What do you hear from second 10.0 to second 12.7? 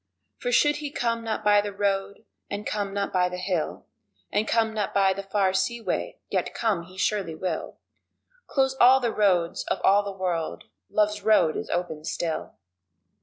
the world, love's road is open still!